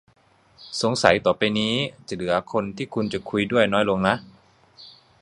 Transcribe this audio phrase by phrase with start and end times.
[0.81, 1.73] สงสัยต่อไปนี้
[2.07, 4.15] จะเหลือคนที่คุณจะคุยด้วยน้อยลงนะ